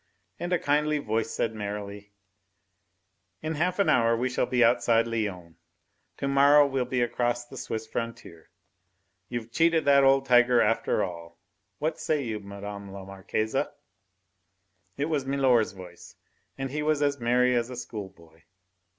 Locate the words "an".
3.77-3.87